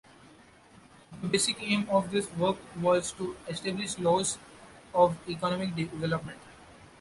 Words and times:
The 1.21 1.27
basic 1.27 1.61
aim 1.61 1.87
of 1.87 2.09
this 2.09 2.27
work 2.31 2.57
was 2.77 3.11
to 3.11 3.35
establish 3.47 3.99
laws 3.99 4.39
of 4.95 5.15
economic 5.29 5.75
development. 5.75 6.39